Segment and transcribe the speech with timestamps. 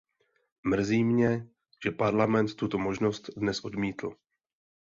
[0.63, 1.47] Mrzí mě,
[1.83, 4.15] že Parlament tuto možnost dnes odmítl.